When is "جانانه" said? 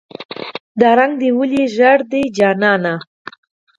2.37-2.93